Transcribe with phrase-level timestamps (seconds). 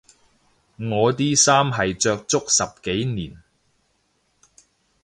[0.79, 3.37] 我啲衫係着足十幾年